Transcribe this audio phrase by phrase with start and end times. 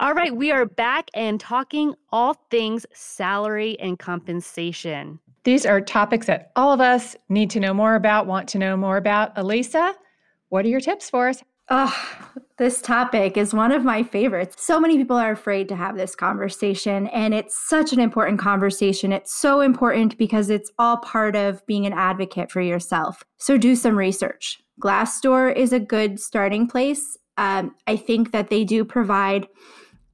[0.00, 5.18] All right, we are back and talking all things salary and compensation.
[5.42, 8.76] These are topics that all of us need to know more about, want to know
[8.76, 9.32] more about.
[9.34, 9.96] Elisa,
[10.50, 11.42] what are your tips for us?
[11.68, 11.92] Oh,
[12.58, 14.62] this topic is one of my favorites.
[14.62, 19.12] So many people are afraid to have this conversation, and it's such an important conversation.
[19.12, 23.24] It's so important because it's all part of being an advocate for yourself.
[23.38, 24.60] So do some research.
[24.80, 27.16] Glassdoor is a good starting place.
[27.36, 29.48] Um, I think that they do provide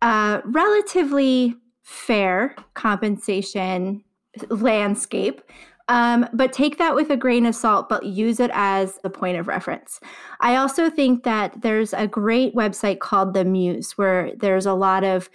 [0.02, 4.02] a relatively fair compensation
[4.48, 5.42] landscape.
[5.88, 9.36] Um, but take that with a grain of salt, but use it as a point
[9.36, 10.00] of reference.
[10.40, 15.04] I also think that there's a great website called The Muse where there's a lot
[15.04, 15.28] of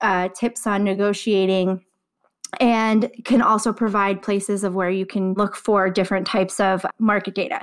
[0.00, 1.84] uh, tips on negotiating
[2.58, 7.34] and can also provide places of where you can look for different types of market
[7.34, 7.60] data.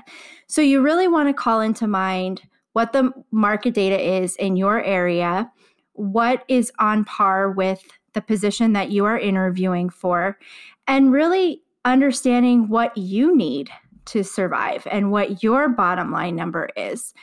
[0.47, 2.43] So you really want to call into mind
[2.73, 5.51] what the market data is in your area,
[5.97, 10.39] what is on par with the position that you are interviewing for,
[10.87, 13.69] and really understanding what you need
[14.05, 17.13] to survive and what your bottom line number is.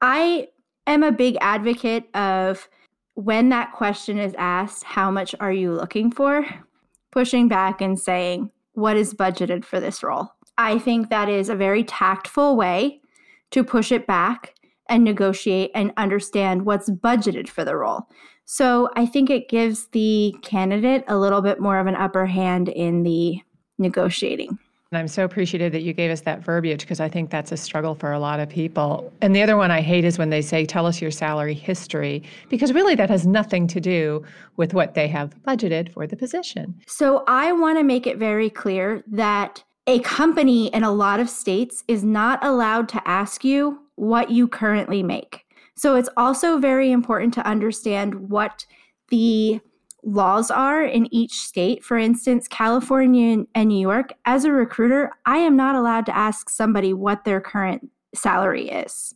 [0.00, 0.48] I
[0.86, 2.68] am a big advocate of
[3.14, 6.46] when that question is asked, how much are you looking for?
[7.10, 10.28] Pushing back and saying, what is budgeted for this role?
[10.56, 13.00] I think that is a very tactful way
[13.50, 14.53] to push it back
[14.88, 18.08] and negotiate and understand what's budgeted for the role.
[18.44, 22.68] So I think it gives the candidate a little bit more of an upper hand
[22.68, 23.40] in the
[23.78, 24.58] negotiating.
[24.90, 27.56] And I'm so appreciative that you gave us that verbiage because I think that's a
[27.56, 29.12] struggle for a lot of people.
[29.22, 32.22] And the other one I hate is when they say, tell us your salary history,
[32.48, 34.22] because really that has nothing to do
[34.56, 36.80] with what they have budgeted for the position.
[36.86, 41.28] So I want to make it very clear that a company in a lot of
[41.28, 45.44] states is not allowed to ask you what you currently make.
[45.76, 48.66] So it's also very important to understand what
[49.10, 49.60] the
[50.02, 51.82] laws are in each state.
[51.82, 56.50] For instance, California and New York, as a recruiter, I am not allowed to ask
[56.50, 59.14] somebody what their current salary is.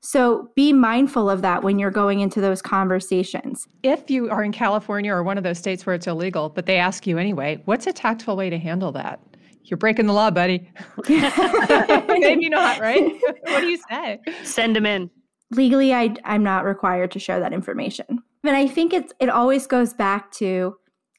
[0.00, 3.66] So be mindful of that when you're going into those conversations.
[3.82, 6.76] If you are in California or one of those states where it's illegal, but they
[6.76, 9.18] ask you anyway, what's a tactful way to handle that?
[9.64, 10.70] You're breaking the law, buddy.
[11.08, 13.02] Maybe not, right?
[13.42, 14.20] what do you say?
[14.42, 15.10] Send them in.
[15.50, 18.22] Legally, I, I'm not required to share that information.
[18.42, 20.76] But I think it's it always goes back to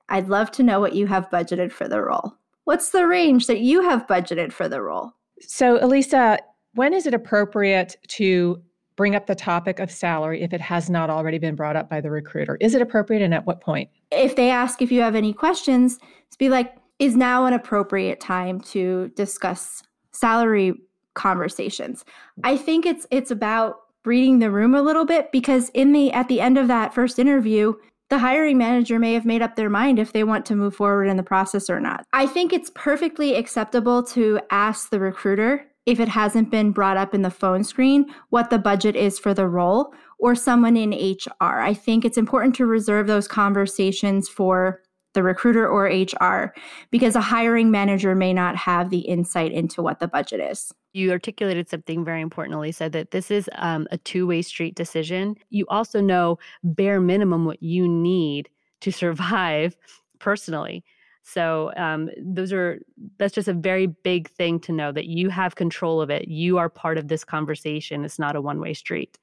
[0.10, 2.36] I'd love to know what you have budgeted for the role.
[2.66, 5.12] What's the range that you have budgeted for the role?
[5.42, 6.38] So, Elisa,
[6.74, 8.62] when is it appropriate to
[8.96, 12.00] bring up the topic of salary if it has not already been brought up by
[12.00, 12.58] the recruiter?
[12.62, 13.90] Is it appropriate and at what point?
[14.12, 18.20] If they ask if you have any questions, just be like, is now an appropriate
[18.20, 20.74] time to discuss salary
[21.14, 22.06] conversations?
[22.44, 26.28] I think it's it's about reading the room a little bit because in the at
[26.28, 27.74] the end of that first interview,
[28.10, 31.06] the hiring manager may have made up their mind if they want to move forward
[31.06, 32.06] in the process or not.
[32.14, 37.14] I think it's perfectly acceptable to ask the recruiter if it hasn't been brought up
[37.14, 41.60] in the phone screen what the budget is for the role or someone in HR.
[41.60, 44.82] I think it's important to reserve those conversations for
[45.16, 46.54] the recruiter or HR
[46.92, 50.72] because a hiring manager may not have the insight into what the budget is.
[50.94, 55.36] You articulated something very important, Elisa, that this is um, a two way street decision.
[55.50, 58.50] You also know bare minimum what you need
[58.82, 59.76] to survive
[60.20, 60.84] personally.
[61.24, 62.80] So um, those are
[63.18, 66.28] that's just a very big thing to know that you have control of it.
[66.28, 68.06] You are part of this conversation.
[68.06, 69.18] It's not a one way street.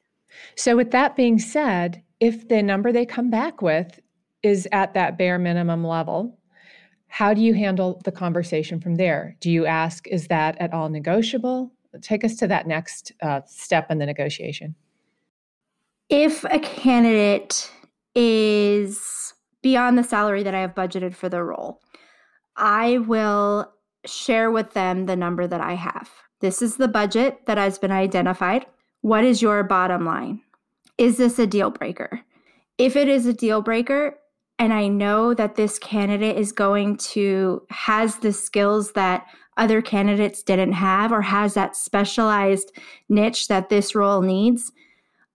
[0.56, 4.00] So, with that being said, if the number they come back with
[4.43, 6.39] is at that bare minimum level,
[7.09, 9.37] how do you handle the conversation from there?
[9.41, 11.73] Do you ask, is that at all negotiable?
[12.00, 14.75] Take us to that next uh, step in the negotiation.
[16.09, 17.71] If a candidate
[18.15, 21.81] is beyond the salary that I have budgeted for the role,
[22.56, 23.73] I will
[24.05, 26.11] share with them the number that I have.
[26.41, 28.67] This is the budget that has been identified.
[29.03, 30.41] What is your bottom line?
[30.99, 32.21] Is this a deal breaker?
[32.79, 34.19] If it is a deal breaker,
[34.62, 39.26] and I know that this candidate is going to has the skills that
[39.56, 42.70] other candidates didn't have or has that specialized
[43.09, 44.70] niche that this role needs,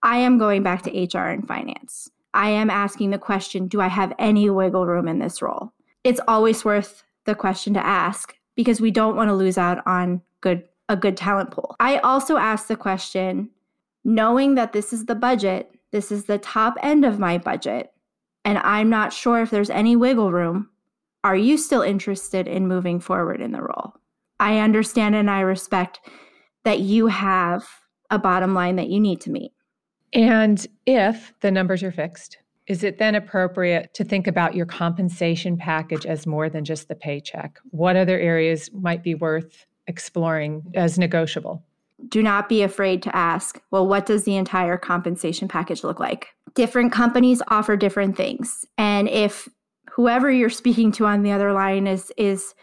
[0.02, 2.10] I am going back to HR and finance.
[2.32, 5.74] I am asking the question, do I have any wiggle room in this role?
[6.04, 10.22] It's always worth the question to ask because we don't want to lose out on
[10.40, 11.76] good a good talent pool.
[11.80, 13.50] I also asked the question
[14.04, 17.92] knowing that this is the budget, this is the top end of my budget,
[18.44, 20.70] and I'm not sure if there's any wiggle room.
[21.24, 23.94] Are you still interested in moving forward in the role?
[24.40, 26.00] I understand and I respect
[26.64, 27.66] that you have
[28.10, 29.52] a bottom line that you need to meet.
[30.12, 35.56] And if the numbers are fixed, is it then appropriate to think about your compensation
[35.56, 37.58] package as more than just the paycheck?
[37.70, 41.64] What other areas might be worth exploring as negotiable?
[42.06, 46.28] Do not be afraid to ask, well, what does the entire compensation package look like?
[46.54, 48.64] Different companies offer different things.
[48.78, 49.48] And if
[49.90, 52.54] whoever you're speaking to on the other line is is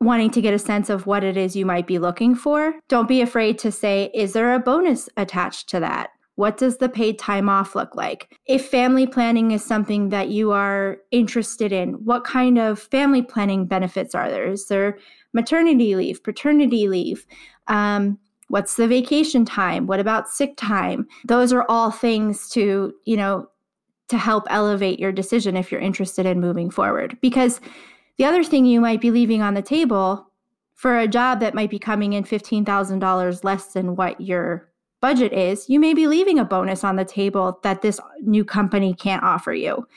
[0.00, 3.06] wanting to get a sense of what it is you might be looking for, don't
[3.06, 6.10] be afraid to say, is there a bonus attached to that?
[6.34, 8.36] What does the paid time off look like?
[8.46, 13.66] If family planning is something that you are interested in, what kind of family planning
[13.66, 14.48] benefits are there?
[14.48, 14.98] Is there
[15.32, 17.26] maternity leave, paternity leave?
[17.68, 18.18] Um,
[18.52, 19.86] what's the vacation time?
[19.86, 21.08] What about sick time?
[21.24, 23.48] Those are all things to, you know,
[24.08, 27.16] to help elevate your decision if you're interested in moving forward.
[27.22, 27.62] Because
[28.18, 30.30] the other thing you might be leaving on the table
[30.74, 34.68] for a job that might be coming in $15,000 less than what you're
[35.00, 38.92] budget is, you may be leaving a bonus on the table that this new company
[38.92, 39.88] can't offer you.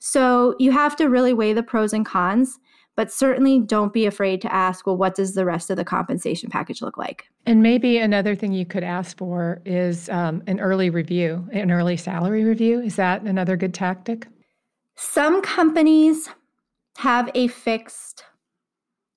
[0.00, 2.58] So you have to really weigh the pros and cons,
[3.00, 6.50] but certainly don't be afraid to ask, well, what does the rest of the compensation
[6.50, 7.30] package look like?
[7.46, 11.96] And maybe another thing you could ask for is um, an early review, an early
[11.96, 12.78] salary review.
[12.78, 14.28] Is that another good tactic?
[14.96, 16.28] Some companies
[16.98, 18.22] have a fixed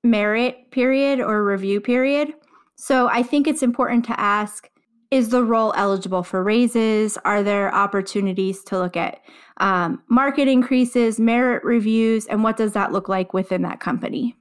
[0.01, 2.33] merit period or review period.
[2.77, 4.69] So I think it's important to ask
[5.13, 7.19] is the role eligible for raises?
[7.23, 9.19] Are there opportunities to look at
[9.57, 14.35] um, market increases, merit reviews, and what does that look like within that company?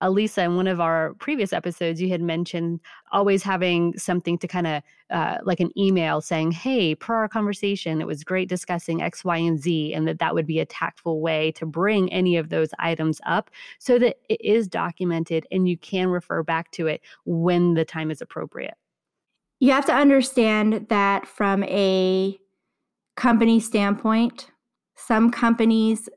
[0.00, 2.78] Elisa, in one of our previous episodes, you had mentioned
[3.10, 8.00] always having something to kind of uh, like an email saying, Hey, per our conversation,
[8.00, 11.20] it was great discussing X, Y, and Z, and that that would be a tactful
[11.20, 15.76] way to bring any of those items up so that it is documented and you
[15.76, 18.74] can refer back to it when the time is appropriate
[19.62, 22.36] you have to understand that from a
[23.14, 24.50] company standpoint,
[24.96, 26.08] some companies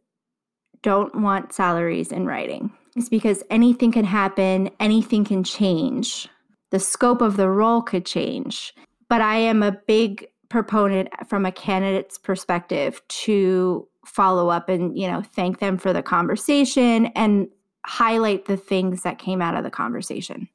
[0.82, 2.74] don't want salaries in writing.
[2.96, 6.28] It's because anything can happen, anything can change.
[6.72, 8.74] The scope of the role could change.
[9.10, 15.08] But I am a big proponent from a candidate's perspective to follow up and, you
[15.08, 17.48] know, thank them for the conversation and
[17.86, 20.50] highlight the things that came out of the conversation.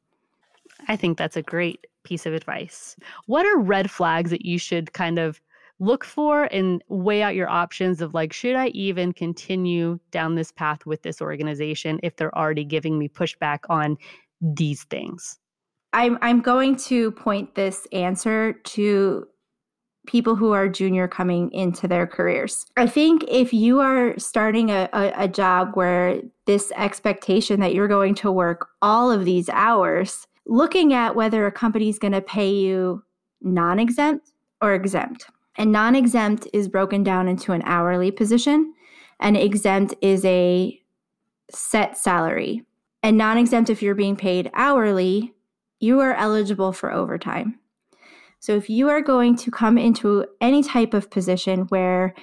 [0.88, 2.96] I think that's a great piece of advice.
[3.26, 5.40] What are red flags that you should kind of
[5.80, 10.52] look for and weigh out your options of like, should I even continue down this
[10.52, 13.96] path with this organization if they're already giving me pushback on
[14.40, 15.38] these things?
[15.92, 19.26] I'm, I'm going to point this answer to
[20.06, 22.66] people who are junior coming into their careers.
[22.76, 27.88] I think if you are starting a, a, a, job where this expectation that you're
[27.88, 32.20] going to work all of these hours looking at whether a company is going to
[32.20, 33.02] pay you
[33.40, 35.26] non exempt or exempt.
[35.56, 38.74] And non exempt is broken down into an hourly position,
[39.18, 40.80] and exempt is a
[41.50, 42.64] set salary.
[43.02, 45.34] And non exempt, if you're being paid hourly,
[45.80, 47.58] you are eligible for overtime.
[48.38, 52.14] So if you are going to come into any type of position where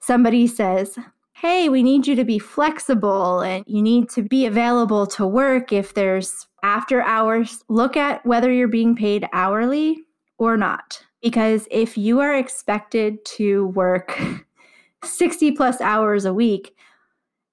[0.00, 0.98] somebody says,
[1.34, 5.72] hey, we need you to be flexible and you need to be available to work
[5.72, 9.98] if there's after hours, look at whether you're being paid hourly
[10.38, 11.04] or not.
[11.22, 14.18] Because if you are expected to work
[15.04, 16.74] 60 plus hours a week,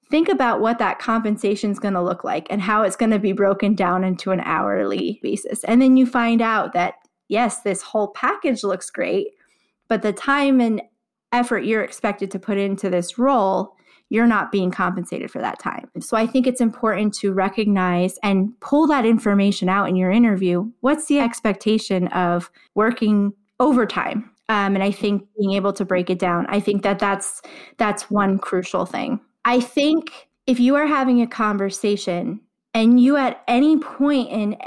[0.09, 3.19] think about what that compensation is going to look like and how it's going to
[3.19, 5.63] be broken down into an hourly basis.
[5.65, 6.95] And then you find out that,
[7.27, 9.27] yes, this whole package looks great,
[9.89, 10.81] but the time and
[11.33, 13.75] effort you're expected to put into this role
[14.09, 15.89] you're not being compensated for that time.
[15.99, 20.71] So I think it's important to recognize and pull that information out in your interview.
[20.81, 24.31] What's the expectation of working overtime?
[24.49, 27.41] Um, and I think being able to break it down, I think that that's
[27.77, 29.19] that's one crucial thing.
[29.43, 32.39] I think if you are having a conversation
[32.73, 34.57] and you at any point in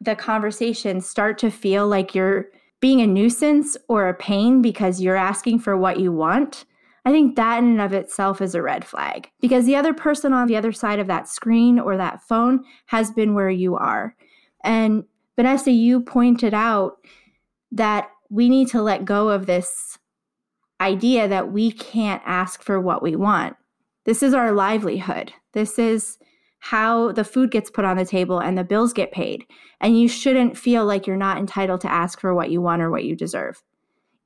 [0.00, 2.46] the conversation start to feel like you're
[2.80, 6.64] being a nuisance or a pain because you're asking for what you want,
[7.04, 10.32] I think that in and of itself is a red flag because the other person
[10.32, 14.16] on the other side of that screen or that phone has been where you are.
[14.62, 15.04] And
[15.36, 16.96] Vanessa, you pointed out
[17.72, 19.98] that we need to let go of this
[20.80, 23.56] idea that we can't ask for what we want.
[24.04, 25.32] This is our livelihood.
[25.52, 26.18] This is
[26.58, 29.44] how the food gets put on the table and the bills get paid.
[29.80, 32.90] And you shouldn't feel like you're not entitled to ask for what you want or
[32.90, 33.62] what you deserve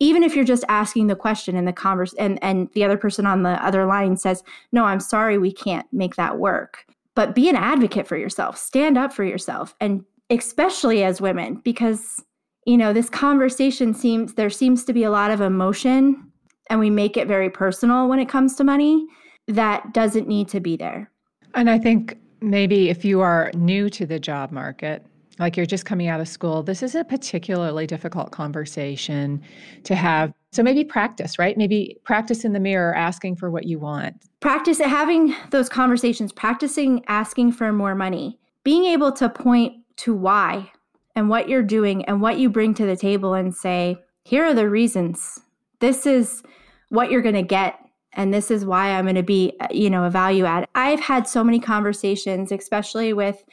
[0.00, 3.26] even if you're just asking the question in the converse and and the other person
[3.26, 6.84] on the other line says no i'm sorry we can't make that work.
[7.14, 8.56] But be an advocate for yourself.
[8.56, 12.22] Stand up for yourself and especially as women because
[12.66, 16.30] you know this conversation seems there seems to be a lot of emotion
[16.70, 19.06] and we make it very personal when it comes to money
[19.46, 21.10] that doesn't need to be there.
[21.54, 25.04] And i think maybe if you are new to the job market
[25.38, 29.42] like you're just coming out of school, this is a particularly difficult conversation
[29.84, 30.32] to have.
[30.52, 31.56] So maybe practice, right?
[31.56, 34.16] Maybe practice in the mirror asking for what you want.
[34.40, 40.70] Practice having those conversations, practicing asking for more money, being able to point to why
[41.14, 44.54] and what you're doing and what you bring to the table and say, here are
[44.54, 45.40] the reasons.
[45.80, 46.42] This is
[46.88, 47.78] what you're going to get
[48.14, 50.66] and this is why I'm going to be, you know, a value add.
[50.74, 53.44] I've had so many conversations, especially with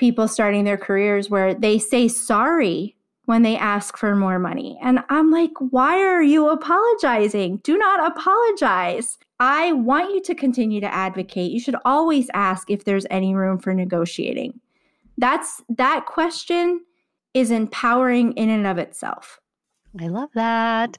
[0.00, 4.78] people starting their careers where they say sorry when they ask for more money.
[4.82, 7.58] And I'm like, why are you apologizing?
[7.58, 9.18] Do not apologize.
[9.38, 11.52] I want you to continue to advocate.
[11.52, 14.58] You should always ask if there's any room for negotiating.
[15.18, 16.80] That's that question
[17.34, 19.38] is empowering in and of itself.
[20.00, 20.96] I love that.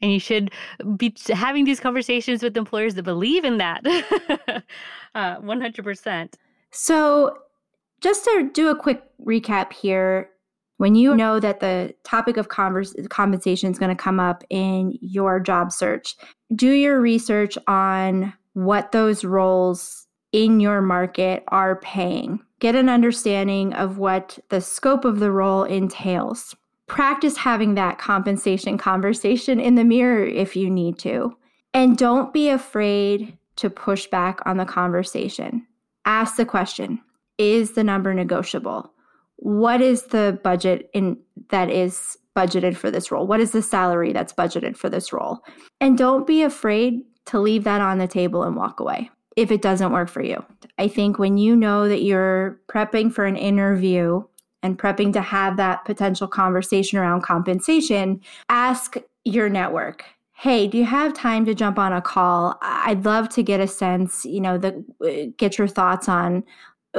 [0.00, 0.52] And you should
[0.96, 3.84] be having these conversations with employers that believe in that.
[5.14, 6.34] uh, 100%.
[6.70, 7.38] So,
[8.00, 10.30] just to do a quick recap here,
[10.78, 14.98] when you know that the topic of converse, compensation is going to come up in
[15.00, 16.16] your job search,
[16.54, 22.40] do your research on what those roles in your market are paying.
[22.58, 26.54] Get an understanding of what the scope of the role entails.
[26.86, 31.36] Practice having that compensation conversation in the mirror if you need to.
[31.72, 35.66] And don't be afraid to push back on the conversation.
[36.04, 37.00] Ask the question
[37.38, 38.92] is the number negotiable?
[39.36, 41.18] What is the budget in
[41.50, 43.26] that is budgeted for this role?
[43.26, 45.40] What is the salary that's budgeted for this role?
[45.80, 49.62] And don't be afraid to leave that on the table and walk away if it
[49.62, 50.44] doesn't work for you.
[50.78, 54.22] I think when you know that you're prepping for an interview
[54.62, 60.04] and prepping to have that potential conversation around compensation, ask your network.
[60.32, 62.58] Hey, do you have time to jump on a call?
[62.62, 66.40] I'd love to get a sense, you know, the get your thoughts on uh,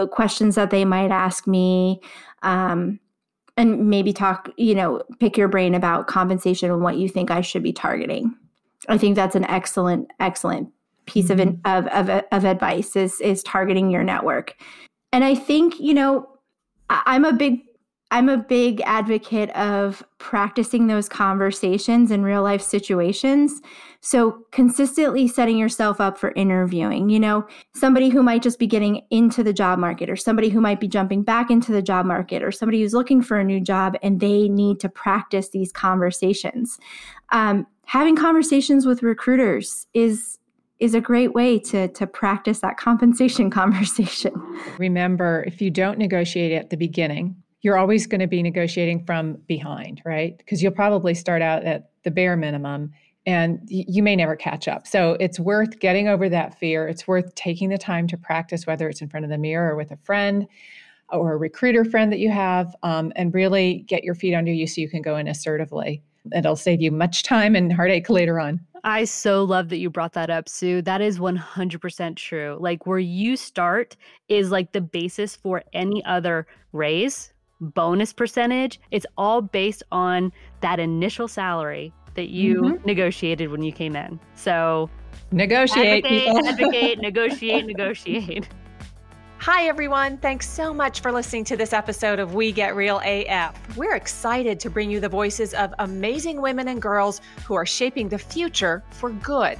[0.05, 1.99] questions that they might ask me
[2.43, 2.99] um,
[3.55, 7.41] and maybe talk you know pick your brain about compensation and what you think i
[7.41, 8.33] should be targeting
[8.89, 10.69] i think that's an excellent excellent
[11.05, 11.55] piece mm-hmm.
[11.65, 14.55] of, of, of, of advice is is targeting your network
[15.11, 16.27] and i think you know
[16.89, 17.61] i'm a big
[18.09, 23.61] I'm a big advocate of practicing those conversations in real life situations.
[23.99, 27.45] So, consistently setting yourself up for interviewing, you know,
[27.75, 30.87] somebody who might just be getting into the job market, or somebody who might be
[30.87, 34.21] jumping back into the job market, or somebody who's looking for a new job and
[34.21, 36.79] they need to practice these conversations.
[37.33, 40.39] Um, having conversations with recruiters is
[40.79, 44.31] is a great way to to practice that compensation conversation.
[44.77, 47.35] Remember, if you don't negotiate at the beginning,
[47.67, 50.37] you're always going to be negotiating from behind, right?
[50.37, 52.93] Because you'll probably start out at the bare minimum
[53.25, 54.87] and you may never catch up.
[54.87, 56.87] So it's worth getting over that fear.
[56.87, 59.75] It's worth taking the time to practice, whether it's in front of the mirror or
[59.75, 60.47] with a friend
[61.09, 64.65] or a recruiter friend that you have, um, and really get your feet under you
[64.65, 66.01] so you can go in assertively.
[66.33, 68.61] It'll save you much time and heartache later on.
[68.85, 70.81] I so love that you brought that up, Sue.
[70.83, 72.57] That is 100% true.
[72.61, 73.97] Like where you start
[74.29, 78.79] is like the basis for any other raise, bonus percentage.
[78.91, 82.85] It's all based on that initial salary that you mm-hmm.
[82.85, 84.19] negotiated when you came in.
[84.35, 84.89] So
[85.31, 88.49] negotiate, advocate, advocate negotiate, negotiate.
[89.39, 90.17] Hi, everyone.
[90.17, 93.77] Thanks so much for listening to this episode of We Get Real AF.
[93.77, 98.09] We're excited to bring you the voices of amazing women and girls who are shaping
[98.09, 99.59] the future for good.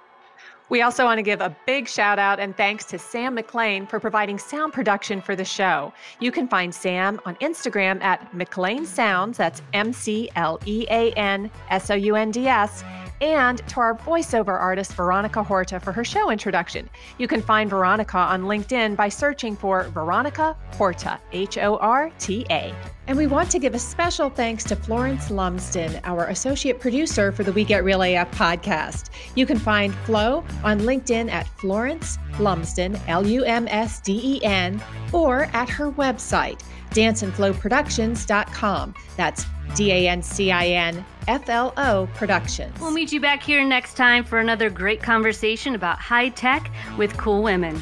[0.71, 3.99] We also want to give a big shout out and thanks to Sam McLean for
[3.99, 5.91] providing sound production for the show.
[6.21, 11.11] You can find Sam on Instagram at McLean Sounds, that's M C L E A
[11.11, 12.85] N S O U N D S
[13.21, 16.89] and to our voiceover artist, Veronica Horta, for her show introduction.
[17.17, 22.45] You can find Veronica on LinkedIn by searching for Veronica Horta, H O R T
[22.49, 22.73] A.
[23.07, 27.43] And we want to give a special thanks to Florence Lumsden, our associate producer for
[27.43, 29.09] the We Get Real AF podcast.
[29.35, 34.43] You can find Flo on LinkedIn at Florence Lumsden, L U M S D E
[34.43, 38.95] N, or at her website, dancinfloproductions.com.
[39.17, 39.45] That's
[39.75, 42.79] D A N C I N F L O Productions.
[42.79, 47.15] We'll meet you back here next time for another great conversation about high tech with
[47.17, 47.81] cool women.